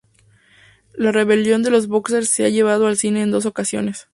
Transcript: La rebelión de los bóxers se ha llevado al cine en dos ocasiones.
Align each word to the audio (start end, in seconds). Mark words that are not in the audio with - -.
La 0.95 1.11
rebelión 1.11 1.61
de 1.61 1.69
los 1.69 1.85
bóxers 1.87 2.27
se 2.27 2.43
ha 2.43 2.49
llevado 2.49 2.87
al 2.87 2.97
cine 2.97 3.21
en 3.21 3.29
dos 3.29 3.45
ocasiones. 3.45 4.07